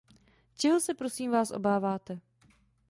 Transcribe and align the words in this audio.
Čeho 0.57 0.79
se, 0.79 0.93
prosím 0.93 1.31
vás, 1.31 1.51
obáváte? 1.51 2.19